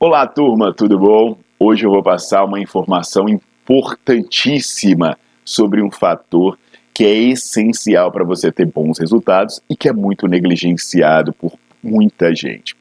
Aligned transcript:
Olá, 0.00 0.24
turma, 0.28 0.72
tudo 0.72 0.96
bom? 0.96 1.36
Hoje 1.58 1.84
eu 1.84 1.90
vou 1.90 2.04
passar 2.04 2.44
uma 2.44 2.60
informação 2.60 3.28
importantíssima 3.28 5.18
sobre 5.44 5.82
um 5.82 5.90
fator 5.90 6.56
que 6.94 7.04
é 7.04 7.14
essencial 7.14 8.12
para 8.12 8.22
você 8.22 8.52
ter 8.52 8.64
bons 8.64 9.00
resultados 9.00 9.60
e 9.68 9.74
que 9.74 9.88
é 9.88 9.92
muito 9.92 10.28
negligenciado 10.28 11.32
por 11.32 11.52
muita 11.82 12.32
gente. 12.32 12.76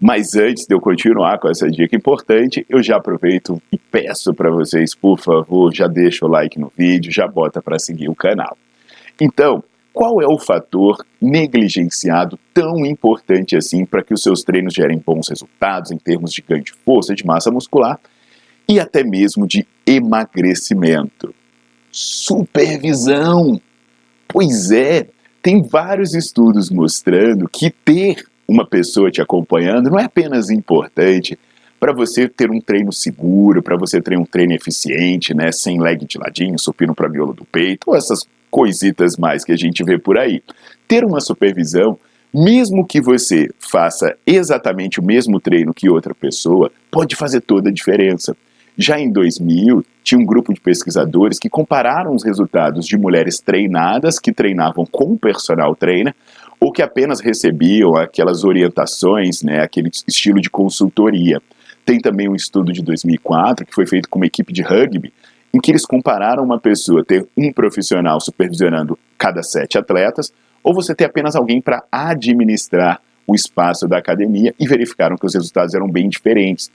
Mas 0.00 0.34
antes 0.34 0.66
de 0.66 0.74
eu 0.74 0.80
continuar 0.80 1.38
com 1.38 1.48
essa 1.48 1.70
dica 1.70 1.94
importante, 1.94 2.66
eu 2.68 2.82
já 2.82 2.96
aproveito 2.96 3.62
e 3.70 3.78
peço 3.78 4.34
para 4.34 4.50
vocês, 4.50 4.92
por 4.92 5.20
favor, 5.20 5.72
já 5.72 5.86
deixa 5.86 6.26
o 6.26 6.28
like 6.28 6.58
no 6.58 6.72
vídeo, 6.76 7.12
já 7.12 7.28
bota 7.28 7.62
para 7.62 7.78
seguir 7.78 8.08
o 8.08 8.14
canal. 8.14 8.58
Então, 9.20 9.62
qual 10.00 10.22
é 10.22 10.26
o 10.26 10.38
fator 10.38 11.04
negligenciado 11.20 12.38
tão 12.54 12.86
importante 12.86 13.54
assim 13.54 13.84
para 13.84 14.02
que 14.02 14.14
os 14.14 14.22
seus 14.22 14.42
treinos 14.42 14.72
gerem 14.72 14.96
bons 14.96 15.28
resultados 15.28 15.90
em 15.90 15.98
termos 15.98 16.32
de 16.32 16.40
ganho 16.40 16.64
de 16.64 16.72
força, 16.72 17.14
de 17.14 17.22
massa 17.26 17.50
muscular 17.50 18.00
e 18.66 18.80
até 18.80 19.04
mesmo 19.04 19.46
de 19.46 19.66
emagrecimento? 19.86 21.34
Supervisão! 21.92 23.60
Pois 24.26 24.70
é, 24.70 25.06
tem 25.42 25.62
vários 25.62 26.14
estudos 26.14 26.70
mostrando 26.70 27.46
que 27.46 27.70
ter 27.70 28.24
uma 28.48 28.66
pessoa 28.66 29.10
te 29.10 29.20
acompanhando 29.20 29.90
não 29.90 29.98
é 29.98 30.04
apenas 30.04 30.48
importante 30.48 31.38
para 31.78 31.92
você 31.92 32.26
ter 32.26 32.50
um 32.50 32.58
treino 32.58 32.90
seguro, 32.90 33.62
para 33.62 33.76
você 33.76 34.00
ter 34.00 34.16
um 34.16 34.24
treino 34.24 34.54
eficiente, 34.54 35.34
né, 35.34 35.52
sem 35.52 35.78
leg 35.78 36.06
de 36.06 36.16
ladinho, 36.16 36.58
supino 36.58 36.94
para 36.94 37.06
miolo 37.06 37.34
do 37.34 37.44
peito, 37.44 37.90
ou 37.90 37.94
essas 37.94 38.26
coisitas 38.50 39.16
mais 39.16 39.44
que 39.44 39.52
a 39.52 39.56
gente 39.56 39.84
vê 39.84 39.98
por 39.98 40.18
aí. 40.18 40.42
Ter 40.88 41.04
uma 41.04 41.20
supervisão, 41.20 41.98
mesmo 42.34 42.86
que 42.86 43.00
você 43.00 43.48
faça 43.58 44.16
exatamente 44.26 45.00
o 45.00 45.04
mesmo 45.04 45.40
treino 45.40 45.74
que 45.74 45.88
outra 45.88 46.14
pessoa, 46.14 46.70
pode 46.90 47.16
fazer 47.16 47.40
toda 47.40 47.70
a 47.70 47.72
diferença. 47.72 48.36
Já 48.76 48.98
em 48.98 49.10
2000, 49.10 49.84
tinha 50.02 50.18
um 50.18 50.24
grupo 50.24 50.54
de 50.54 50.60
pesquisadores 50.60 51.38
que 51.38 51.50
compararam 51.50 52.14
os 52.14 52.24
resultados 52.24 52.86
de 52.86 52.96
mulheres 52.96 53.38
treinadas 53.38 54.18
que 54.18 54.32
treinavam 54.32 54.86
com 54.86 55.16
personal 55.16 55.74
trainer 55.76 56.14
ou 56.58 56.72
que 56.72 56.82
apenas 56.82 57.20
recebiam 57.20 57.96
aquelas 57.96 58.44
orientações, 58.44 59.42
né, 59.42 59.60
aquele 59.60 59.90
estilo 60.06 60.40
de 60.40 60.50
consultoria. 60.50 61.40
Tem 61.84 61.98
também 61.98 62.28
um 62.28 62.34
estudo 62.34 62.72
de 62.72 62.82
2004 62.82 63.66
que 63.66 63.74
foi 63.74 63.86
feito 63.86 64.08
com 64.08 64.18
uma 64.18 64.26
equipe 64.26 64.52
de 64.52 64.62
rugby, 64.62 65.12
em 65.52 65.60
que 65.60 65.70
eles 65.70 65.84
compararam 65.84 66.44
uma 66.44 66.58
pessoa 66.58 67.04
ter 67.04 67.26
um 67.36 67.52
profissional 67.52 68.20
supervisionando 68.20 68.98
cada 69.18 69.42
sete 69.42 69.76
atletas, 69.76 70.32
ou 70.62 70.74
você 70.74 70.94
ter 70.94 71.04
apenas 71.04 71.34
alguém 71.34 71.60
para 71.60 71.82
administrar 71.90 73.00
o 73.26 73.34
espaço 73.34 73.86
da 73.86 73.98
academia 73.98 74.54
e 74.58 74.66
verificaram 74.66 75.16
que 75.16 75.26
os 75.26 75.34
resultados 75.34 75.74
eram 75.74 75.88
bem 75.88 76.08
diferentes. 76.08 76.70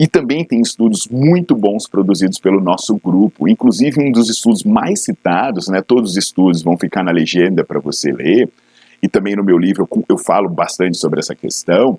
E 0.00 0.06
também 0.06 0.44
tem 0.44 0.60
estudos 0.60 1.08
muito 1.08 1.56
bons 1.56 1.88
produzidos 1.88 2.38
pelo 2.38 2.60
nosso 2.60 2.96
grupo, 2.96 3.48
inclusive 3.48 4.00
um 4.00 4.12
dos 4.12 4.30
estudos 4.30 4.62
mais 4.62 5.02
citados, 5.02 5.68
né, 5.68 5.82
todos 5.82 6.12
os 6.12 6.16
estudos 6.16 6.62
vão 6.62 6.76
ficar 6.76 7.02
na 7.02 7.10
legenda 7.10 7.64
para 7.64 7.80
você 7.80 8.12
ler, 8.12 8.48
e 9.02 9.08
também 9.08 9.34
no 9.34 9.42
meu 9.42 9.58
livro 9.58 9.88
eu, 9.90 10.04
eu 10.08 10.18
falo 10.18 10.48
bastante 10.48 10.96
sobre 10.96 11.18
essa 11.18 11.34
questão, 11.34 11.98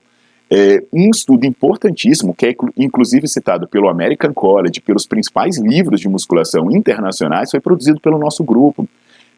é, 0.51 0.83
um 0.91 1.09
estudo 1.09 1.45
importantíssimo, 1.45 2.33
que 2.33 2.47
é 2.47 2.55
inclusive 2.75 3.27
citado 3.27 3.67
pelo 3.67 3.87
American 3.87 4.33
College, 4.33 4.81
pelos 4.81 5.05
principais 5.05 5.57
livros 5.59 6.01
de 6.01 6.09
musculação 6.09 6.71
internacionais, 6.71 7.51
foi 7.51 7.59
produzido 7.59 7.99
pelo 7.99 8.17
nosso 8.17 8.43
grupo. 8.43 8.87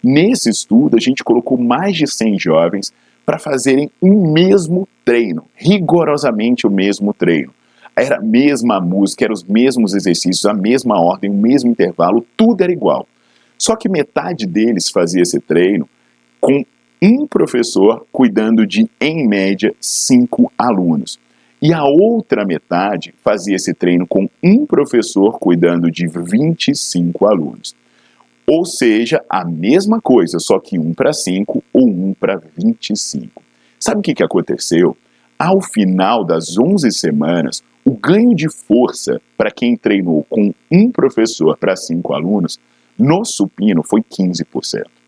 Nesse 0.01 0.49
estudo, 0.49 0.95
a 0.95 0.99
gente 0.99 1.23
colocou 1.23 1.57
mais 1.57 1.97
de 1.97 2.07
100 2.07 2.39
jovens 2.39 2.93
para 3.25 3.37
fazerem 3.37 3.91
o 3.99 4.31
mesmo 4.31 4.87
treino, 5.05 5.45
rigorosamente 5.55 6.65
o 6.65 6.71
mesmo 6.71 7.13
treino. 7.13 7.53
Era 7.95 8.17
a 8.17 8.21
mesma 8.21 8.79
música, 8.79 9.25
eram 9.25 9.33
os 9.33 9.43
mesmos 9.43 9.93
exercícios, 9.93 10.45
a 10.45 10.53
mesma 10.53 10.99
ordem, 10.99 11.29
o 11.29 11.33
mesmo 11.33 11.69
intervalo, 11.69 12.25
tudo 12.37 12.63
era 12.63 12.71
igual. 12.71 13.05
Só 13.57 13.75
que 13.75 13.89
metade 13.89 14.47
deles 14.47 14.89
fazia 14.89 15.21
esse 15.21 15.39
treino 15.39 15.87
com 16.39 16.65
um 17.01 17.25
professor 17.25 18.05
cuidando 18.11 18.67
de, 18.67 18.87
em 18.99 19.27
média, 19.27 19.73
cinco 19.81 20.51
alunos. 20.55 21.19
E 21.59 21.73
a 21.73 21.83
outra 21.83 22.45
metade 22.45 23.13
fazia 23.23 23.55
esse 23.55 23.73
treino 23.73 24.05
com 24.05 24.29
um 24.43 24.65
professor 24.65 25.39
cuidando 25.39 25.89
de 25.89 26.07
25 26.07 27.25
alunos. 27.25 27.75
Ou 28.47 28.65
seja, 28.65 29.23
a 29.29 29.43
mesma 29.43 29.99
coisa, 29.99 30.37
só 30.39 30.59
que 30.59 30.77
um 30.77 30.93
para 30.93 31.13
5 31.13 31.63
ou 31.73 31.87
um 31.87 32.13
para 32.13 32.39
25. 32.57 33.41
Sabe 33.79 33.99
o 33.99 34.03
que, 34.03 34.13
que 34.13 34.23
aconteceu? 34.23 34.95
Ao 35.37 35.59
final 35.61 36.23
das 36.23 36.57
11 36.57 36.91
semanas, 36.91 37.63
o 37.83 37.91
ganho 37.91 38.35
de 38.35 38.47
força 38.47 39.19
para 39.35 39.49
quem 39.49 39.75
treinou 39.75 40.23
com 40.29 40.53
um 40.71 40.91
professor 40.91 41.57
para 41.57 41.75
cinco 41.75 42.13
alunos 42.13 42.59
no 42.97 43.25
supino 43.25 43.81
foi 43.81 44.01
15% 44.01 45.00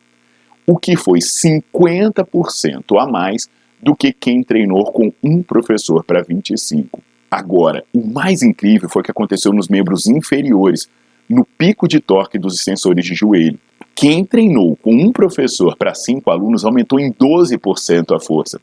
o 0.65 0.77
que 0.77 0.95
foi 0.95 1.19
50% 1.19 2.99
a 2.99 3.07
mais 3.07 3.49
do 3.81 3.95
que 3.95 4.13
quem 4.13 4.43
treinou 4.43 4.91
com 4.91 5.11
um 5.21 5.43
professor 5.43 6.03
para 6.03 6.23
25. 6.23 7.01
Agora, 7.29 7.83
o 7.93 8.05
mais 8.05 8.41
incrível 8.41 8.87
foi 8.87 9.01
o 9.01 9.05
que 9.05 9.11
aconteceu 9.11 9.51
nos 9.51 9.67
membros 9.67 10.05
inferiores, 10.07 10.87
no 11.27 11.43
pico 11.43 11.87
de 11.87 11.99
torque 11.99 12.37
dos 12.37 12.55
extensores 12.55 13.05
de 13.05 13.13
joelho. 13.13 13.59
Quem 13.95 14.23
treinou 14.23 14.75
com 14.77 14.93
um 14.93 15.11
professor 15.11 15.75
para 15.75 15.93
cinco 15.93 16.31
alunos 16.31 16.63
aumentou 16.63 16.99
em 16.99 17.11
12% 17.11 18.15
a 18.15 18.19
força. 18.19 18.61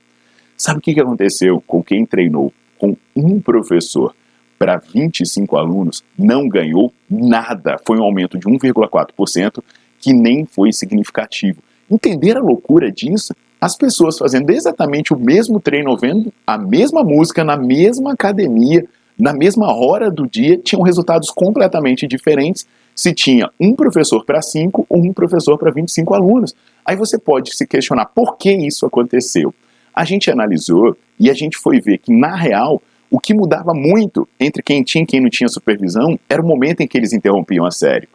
Sabe 0.56 0.78
o 0.78 0.83
que 0.83 1.00
aconteceu 1.00 1.62
com 1.66 1.83
quem 1.83 2.05
treinou 2.05 2.53
com 2.78 2.97
um 3.15 3.41
professor 3.41 4.15
para 4.59 4.77
25 4.77 5.56
alunos? 5.56 6.05
Não 6.19 6.49
ganhou 6.49 6.93
nada. 7.09 7.78
Foi 7.87 7.99
um 7.99 8.03
aumento 8.03 8.39
de 8.39 8.47
1,4%, 8.47 9.62
que 9.99 10.12
nem 10.12 10.44
foi 10.44 10.72
significativo. 10.72 11.62
Entender 11.91 12.37
a 12.37 12.41
loucura 12.41 12.93
disso? 12.93 13.34
As 13.60 13.77
pessoas 13.77 14.16
fazendo 14.16 14.51
exatamente 14.51 15.13
o 15.13 15.19
mesmo 15.19 15.59
treino, 15.59 15.97
vendo 15.97 16.33
a 16.47 16.57
mesma 16.57 17.03
música 17.03 17.42
na 17.42 17.57
mesma 17.57 18.13
academia, 18.13 18.87
na 19.19 19.34
mesma 19.34 19.75
hora 19.75 20.10
do 20.10 20.27
dia, 20.27 20.57
tinham 20.57 20.83
resultados 20.83 21.31
completamente 21.31 22.07
diferentes 22.07 22.66
se 22.95 23.13
tinha 23.15 23.51
um 23.59 23.75
professor 23.75 24.25
para 24.25 24.41
5 24.41 24.87
ou 24.89 24.98
um 25.03 25.13
professor 25.13 25.59
para 25.59 25.71
25 25.71 26.15
alunos. 26.15 26.54
Aí 26.84 26.97
você 26.97 27.19
pode 27.19 27.57
se 27.57 27.66
questionar 27.66 28.07
por 28.07 28.36
que 28.36 28.53
isso 28.53 28.86
aconteceu. 28.86 29.54
A 29.95 30.04
gente 30.04 30.31
analisou 30.31 30.97
e 31.19 31.31
a 31.31 31.34
gente 31.34 31.59
foi 31.59 31.81
ver 31.81 31.98
que, 31.98 32.13
na 32.13 32.36
real, 32.36 32.81
o 33.10 33.19
que 33.19 33.34
mudava 33.34 33.75
muito 33.75 34.28
entre 34.39 34.63
quem 34.63 34.83
tinha 34.83 35.03
e 35.03 35.07
quem 35.07 35.21
não 35.21 35.28
tinha 35.28 35.48
supervisão 35.48 36.19
era 36.28 36.41
o 36.41 36.47
momento 36.47 36.81
em 36.81 36.86
que 36.86 36.97
eles 36.97 37.13
interrompiam 37.13 37.66
a 37.66 37.71
série. 37.71 38.09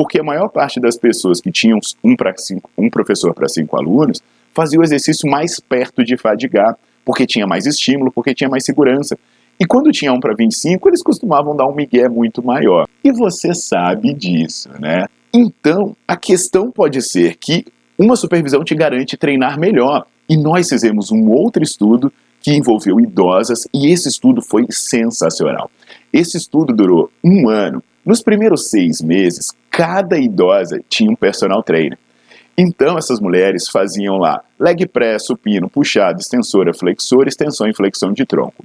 Porque 0.00 0.18
a 0.18 0.24
maior 0.24 0.48
parte 0.48 0.80
das 0.80 0.96
pessoas 0.96 1.42
que 1.42 1.52
tinham 1.52 1.78
um, 2.02 2.16
cinco, 2.38 2.70
um 2.78 2.88
professor 2.88 3.34
para 3.34 3.46
cinco 3.50 3.76
alunos 3.76 4.22
fazia 4.54 4.80
o 4.80 4.82
exercício 4.82 5.30
mais 5.30 5.60
perto 5.60 6.02
de 6.02 6.16
fadigar, 6.16 6.74
porque 7.04 7.26
tinha 7.26 7.46
mais 7.46 7.66
estímulo, 7.66 8.10
porque 8.10 8.34
tinha 8.34 8.48
mais 8.48 8.64
segurança. 8.64 9.18
E 9.60 9.66
quando 9.66 9.92
tinha 9.92 10.10
um 10.10 10.18
para 10.18 10.34
25, 10.34 10.88
eles 10.88 11.02
costumavam 11.02 11.54
dar 11.54 11.66
um 11.66 11.74
migué 11.74 12.08
muito 12.08 12.42
maior. 12.42 12.88
E 13.04 13.12
você 13.12 13.52
sabe 13.52 14.14
disso, 14.14 14.70
né? 14.80 15.04
Então, 15.34 15.94
a 16.08 16.16
questão 16.16 16.70
pode 16.70 17.02
ser 17.02 17.36
que 17.36 17.66
uma 17.98 18.16
supervisão 18.16 18.64
te 18.64 18.74
garante 18.74 19.18
treinar 19.18 19.60
melhor. 19.60 20.06
E 20.26 20.34
nós 20.34 20.70
fizemos 20.70 21.12
um 21.12 21.28
outro 21.28 21.62
estudo 21.62 22.10
que 22.40 22.54
envolveu 22.54 22.98
idosas 22.98 23.68
e 23.70 23.92
esse 23.92 24.08
estudo 24.08 24.40
foi 24.40 24.64
sensacional. 24.70 25.70
Esse 26.10 26.38
estudo 26.38 26.72
durou 26.72 27.10
um 27.22 27.50
ano. 27.50 27.82
Nos 28.04 28.22
primeiros 28.22 28.70
seis 28.70 29.02
meses, 29.02 29.52
cada 29.80 30.18
idosa 30.18 30.78
tinha 30.90 31.10
um 31.10 31.16
personal 31.16 31.62
trainer. 31.62 31.96
Então, 32.56 32.98
essas 32.98 33.18
mulheres 33.18 33.66
faziam 33.66 34.18
lá 34.18 34.42
leg 34.58 34.86
press, 34.86 35.24
supino, 35.24 35.70
puxado, 35.70 36.20
extensora, 36.20 36.74
flexora, 36.74 37.30
extensão 37.30 37.66
e 37.66 37.74
flexão 37.74 38.12
de 38.12 38.26
tronco. 38.26 38.62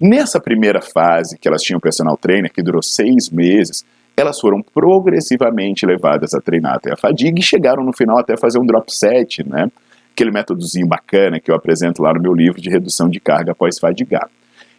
Nessa 0.00 0.40
primeira 0.40 0.80
fase, 0.80 1.38
que 1.38 1.46
elas 1.46 1.62
tinham 1.62 1.78
personal 1.78 2.16
trainer, 2.16 2.52
que 2.52 2.60
durou 2.60 2.82
seis 2.82 3.30
meses, 3.30 3.84
elas 4.16 4.40
foram 4.40 4.60
progressivamente 4.60 5.86
levadas 5.86 6.34
a 6.34 6.40
treinar 6.40 6.74
até 6.74 6.92
a 6.92 6.96
fadiga 6.96 7.38
e 7.38 7.42
chegaram 7.42 7.84
no 7.84 7.92
final 7.92 8.18
até 8.18 8.36
fazer 8.36 8.58
um 8.58 8.66
drop 8.66 8.92
set, 8.92 9.48
né? 9.48 9.70
Aquele 10.12 10.32
métodozinho 10.32 10.88
bacana 10.88 11.38
que 11.38 11.52
eu 11.52 11.54
apresento 11.54 12.02
lá 12.02 12.12
no 12.12 12.20
meu 12.20 12.34
livro 12.34 12.60
de 12.60 12.68
redução 12.68 13.08
de 13.08 13.20
carga 13.20 13.52
após 13.52 13.78
fadigar. 13.78 14.28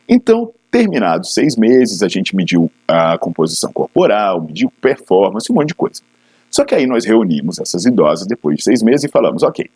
Então, 0.10 0.52
terminados 0.72 1.34
seis 1.34 1.56
meses, 1.56 2.04
a 2.04 2.08
gente 2.08 2.36
mediu 2.36 2.72
a 2.88 3.18
composição 3.18 3.72
corporal, 3.72 4.42
mediu 4.42 4.72
performance, 4.82 5.52
um 5.52 5.56
monte 5.56 5.70
de 5.70 5.76
coisa. 5.76 6.02
Só 6.50 6.66
que 6.66 6.74
aí 6.74 6.86
nós 6.86 7.06
reunimos 7.06 7.60
essas 7.60 7.86
idosas 7.86 8.28
depois 8.28 8.58
de 8.58 8.64
seis 8.64 8.82
meses 8.82 9.04
e 9.04 9.10
falamos, 9.10 9.44
ok, 9.44 9.70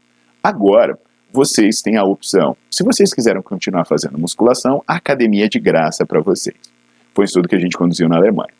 agora 0.43 0.97
vocês 1.31 1.81
têm 1.81 1.97
a 1.97 2.03
opção. 2.03 2.55
Se 2.69 2.83
vocês 2.83 3.13
quiserem 3.13 3.41
continuar 3.41 3.85
fazendo 3.85 4.19
musculação, 4.19 4.83
a 4.87 4.95
academia 4.95 5.45
é 5.45 5.49
de 5.49 5.59
graça 5.59 6.05
para 6.05 6.21
vocês. 6.21 6.55
Foi 7.13 7.23
um 7.23 7.25
estudo 7.25 7.47
que 7.47 7.55
a 7.55 7.59
gente 7.59 7.77
conduziu 7.77 8.07
na 8.07 8.17
Alemanha. 8.17 8.53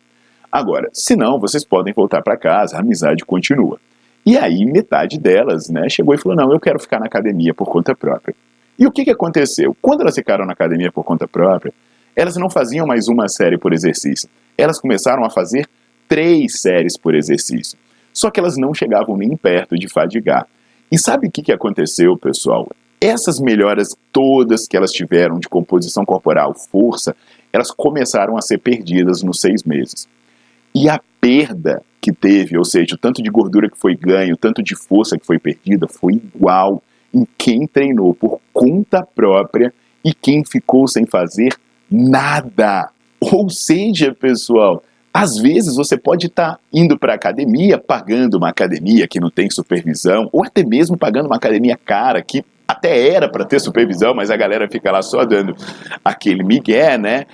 Agora, 0.50 0.88
se 0.92 1.16
não, 1.16 1.38
vocês 1.38 1.64
podem 1.64 1.92
voltar 1.92 2.22
para 2.22 2.36
casa, 2.36 2.76
a 2.76 2.80
amizade 2.80 3.24
continua. 3.24 3.78
E 4.24 4.38
aí, 4.38 4.64
metade 4.64 5.18
delas, 5.18 5.68
né, 5.68 5.88
chegou 5.88 6.14
e 6.14 6.18
falou: 6.18 6.36
não, 6.36 6.52
eu 6.52 6.60
quero 6.60 6.78
ficar 6.78 6.98
na 6.98 7.06
academia 7.06 7.52
por 7.52 7.66
conta 7.66 7.94
própria. 7.94 8.34
E 8.78 8.86
o 8.86 8.90
que, 8.90 9.04
que 9.04 9.10
aconteceu? 9.10 9.76
Quando 9.82 10.00
elas 10.00 10.14
ficaram 10.14 10.46
na 10.46 10.52
academia 10.52 10.90
por 10.90 11.04
conta 11.04 11.28
própria, 11.28 11.72
elas 12.16 12.36
não 12.36 12.48
faziam 12.48 12.86
mais 12.86 13.08
uma 13.08 13.28
série 13.28 13.58
por 13.58 13.72
exercício. 13.72 14.28
Elas 14.56 14.80
começaram 14.80 15.24
a 15.24 15.30
fazer 15.30 15.68
três 16.08 16.60
séries 16.60 16.96
por 16.96 17.14
exercício. 17.14 17.78
Só 18.12 18.30
que 18.30 18.38
elas 18.38 18.56
não 18.56 18.72
chegavam 18.72 19.16
nem 19.16 19.36
perto 19.36 19.76
de 19.76 19.88
fadigar. 19.88 20.46
E 20.90 20.98
sabe 20.98 21.26
o 21.26 21.30
que, 21.30 21.42
que 21.42 21.52
aconteceu, 21.52 22.16
pessoal? 22.16 22.68
Essas 23.00 23.40
melhoras 23.40 23.88
todas 24.12 24.68
que 24.68 24.76
elas 24.76 24.92
tiveram 24.92 25.38
de 25.38 25.48
composição 25.48 26.04
corporal, 26.04 26.54
força, 26.54 27.16
elas 27.52 27.70
começaram 27.70 28.36
a 28.36 28.40
ser 28.40 28.58
perdidas 28.58 29.22
nos 29.22 29.40
seis 29.40 29.64
meses. 29.64 30.08
E 30.74 30.88
a 30.88 31.00
perda 31.20 31.82
que 32.00 32.12
teve, 32.12 32.56
ou 32.56 32.64
seja, 32.64 32.94
o 32.94 32.98
tanto 32.98 33.22
de 33.22 33.30
gordura 33.30 33.68
que 33.68 33.78
foi 33.78 33.96
ganho, 33.96 34.34
o 34.34 34.38
tanto 34.38 34.62
de 34.62 34.76
força 34.76 35.18
que 35.18 35.26
foi 35.26 35.38
perdida, 35.38 35.88
foi 35.88 36.14
igual 36.14 36.82
em 37.12 37.26
quem 37.38 37.66
treinou 37.66 38.14
por 38.14 38.40
conta 38.52 39.02
própria 39.02 39.72
e 40.04 40.12
quem 40.12 40.44
ficou 40.44 40.86
sem 40.86 41.06
fazer 41.06 41.54
nada. 41.90 42.90
Ou 43.20 43.48
seja, 43.48 44.14
pessoal, 44.14 44.82
às 45.12 45.38
vezes 45.38 45.76
você 45.76 45.96
pode 45.96 46.26
estar 46.26 46.54
tá 46.54 46.58
indo 46.72 46.98
para 46.98 47.12
a 47.12 47.16
academia, 47.16 47.78
pagando 47.78 48.36
uma 48.36 48.48
academia 48.48 49.06
que 49.06 49.20
não 49.20 49.30
tem 49.30 49.48
supervisão, 49.48 50.28
ou 50.32 50.44
até 50.44 50.64
mesmo 50.64 50.96
pagando 50.96 51.26
uma 51.26 51.36
academia 51.36 51.76
cara 51.76 52.20
que 52.22 52.44
até 52.66 53.08
era 53.08 53.28
para 53.28 53.44
ter 53.44 53.60
supervisão, 53.60 54.14
mas 54.14 54.30
a 54.30 54.36
galera 54.36 54.68
fica 54.68 54.90
lá 54.90 55.02
só 55.02 55.24
dando 55.24 55.54
aquele 56.04 56.42
migué, 56.42 56.98
né? 56.98 57.26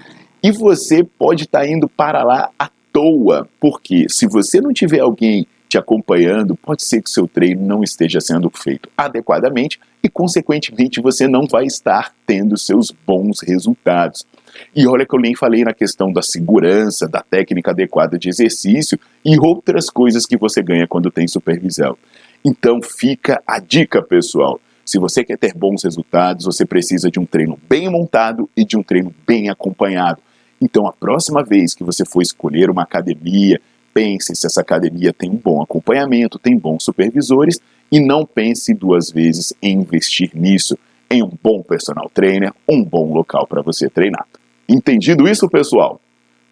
E 0.42 0.50
você 0.50 1.04
pode 1.04 1.44
estar 1.44 1.60
tá 1.60 1.68
indo 1.68 1.88
para 1.88 2.22
lá 2.22 2.50
à 2.58 2.68
toa, 2.92 3.48
porque 3.60 4.06
se 4.08 4.26
você 4.26 4.60
não 4.60 4.72
tiver 4.72 5.00
alguém 5.00 5.46
te 5.70 5.78
acompanhando, 5.78 6.56
pode 6.56 6.82
ser 6.82 7.00
que 7.00 7.08
seu 7.08 7.28
treino 7.28 7.64
não 7.64 7.82
esteja 7.82 8.20
sendo 8.20 8.50
feito 8.50 8.88
adequadamente 8.96 9.78
e, 10.02 10.08
consequentemente, 10.08 11.00
você 11.00 11.28
não 11.28 11.46
vai 11.46 11.64
estar 11.64 12.12
tendo 12.26 12.58
seus 12.58 12.90
bons 12.90 13.40
resultados. 13.40 14.26
E 14.74 14.86
olha 14.86 15.06
que 15.06 15.14
eu 15.14 15.20
nem 15.20 15.34
falei 15.34 15.64
na 15.64 15.72
questão 15.72 16.12
da 16.12 16.22
segurança, 16.22 17.08
da 17.08 17.20
técnica 17.20 17.70
adequada 17.70 18.18
de 18.18 18.28
exercício 18.28 18.98
e 19.24 19.38
outras 19.38 19.90
coisas 19.90 20.26
que 20.26 20.36
você 20.36 20.62
ganha 20.62 20.86
quando 20.86 21.10
tem 21.10 21.26
supervisão. 21.26 21.96
Então 22.44 22.80
fica 22.82 23.42
a 23.46 23.58
dica, 23.58 24.02
pessoal. 24.02 24.60
Se 24.84 24.98
você 24.98 25.22
quer 25.22 25.38
ter 25.38 25.54
bons 25.54 25.84
resultados, 25.84 26.46
você 26.46 26.64
precisa 26.64 27.10
de 27.10 27.20
um 27.20 27.26
treino 27.26 27.58
bem 27.68 27.88
montado 27.88 28.48
e 28.56 28.64
de 28.64 28.76
um 28.76 28.82
treino 28.82 29.14
bem 29.26 29.48
acompanhado. 29.48 30.20
Então, 30.60 30.86
a 30.86 30.92
próxima 30.92 31.42
vez 31.42 31.74
que 31.74 31.84
você 31.84 32.04
for 32.04 32.20
escolher 32.20 32.68
uma 32.68 32.82
academia, 32.82 33.60
pense 33.94 34.34
se 34.34 34.46
essa 34.46 34.60
academia 34.60 35.12
tem 35.12 35.30
um 35.30 35.36
bom 35.36 35.62
acompanhamento, 35.62 36.38
tem 36.38 36.56
bons 36.56 36.84
supervisores 36.84 37.60
e 37.90 38.00
não 38.00 38.26
pense 38.26 38.74
duas 38.74 39.10
vezes 39.10 39.54
em 39.62 39.78
investir 39.78 40.30
nisso, 40.34 40.76
em 41.10 41.22
um 41.22 41.30
bom 41.42 41.62
personal 41.62 42.10
trainer, 42.12 42.52
um 42.68 42.84
bom 42.84 43.12
local 43.12 43.46
para 43.46 43.62
você 43.62 43.88
treinar. 43.88 44.26
Entendido 44.72 45.28
isso, 45.28 45.48
pessoal? 45.48 46.00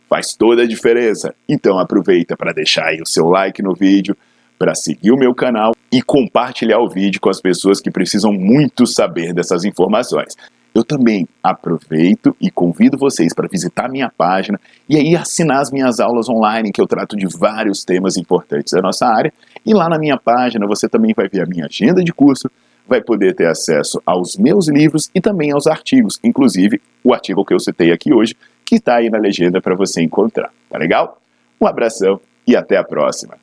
Faz 0.09 0.35
toda 0.35 0.63
a 0.63 0.67
diferença. 0.67 1.33
Então 1.49 1.79
aproveita 1.79 2.37
para 2.37 2.53
deixar 2.53 2.87
aí 2.87 3.01
o 3.01 3.07
seu 3.07 3.29
like 3.29 3.63
no 3.63 3.77
vídeo, 3.77 4.17
para 4.59 4.75
seguir 4.75 5.13
o 5.13 5.17
meu 5.17 5.33
canal 5.33 5.71
e 5.93 6.03
compartilhar 6.03 6.81
o 6.81 6.89
vídeo 6.89 7.21
com 7.21 7.31
as 7.31 7.41
pessoas 7.41 7.81
que 7.81 7.93
precisam 7.93 8.33
muito 8.33 8.89
saber 8.89 9.33
dessas 9.33 9.65
informações. 9.65 10.35
Eu 10.75 10.83
também 10.83 11.29
aproveito 11.41 12.35
e 12.41 12.51
convido 12.51 12.99
vocês 12.99 13.33
para 13.33 13.47
visitar 13.47 13.89
minha 13.89 14.11
página 14.11 14.61
e 14.89 14.97
aí 14.97 15.15
assinar 15.15 15.61
as 15.61 15.71
minhas 15.71 16.01
aulas 16.01 16.29
online, 16.29 16.73
que 16.73 16.81
eu 16.81 16.89
trato 16.89 17.17
de 17.17 17.29
vários 17.39 17.85
temas 17.85 18.17
importantes 18.17 18.73
da 18.73 18.83
nossa 18.83 19.07
área. 19.07 19.33
E 19.65 19.73
lá 19.73 19.89
na 19.89 19.97
minha 19.97 20.17
página 20.17 20.67
você 20.67 20.89
também 20.89 21.15
vai 21.17 21.29
ver 21.29 21.43
a 21.43 21.47
minha 21.47 21.67
agenda 21.67 22.03
de 22.03 22.13
curso, 22.13 22.51
vai 22.89 23.01
poder 23.01 23.35
ter 23.35 23.47
acesso 23.47 24.01
aos 24.05 24.37
meus 24.37 24.69
livros 24.69 25.11
e 25.15 25.21
também 25.21 25.53
aos 25.53 25.67
artigos, 25.67 26.19
inclusive 26.25 26.81
o 27.05 27.13
artigo 27.13 27.45
que 27.45 27.55
eu 27.55 27.61
citei 27.61 27.93
aqui 27.93 28.13
hoje, 28.13 28.35
que 28.65 28.77
está 28.77 28.97
aí 28.97 29.11
na 29.11 29.19
legenda 29.19 29.61
para 29.61 29.75
você 29.75 30.03
encontrar. 30.03 30.51
Tá 30.71 30.79
legal? 30.79 31.21
Um 31.61 31.67
abração 31.67 32.21
e 32.47 32.57
até 32.57 32.77
a 32.77 32.85
próxima. 32.85 33.37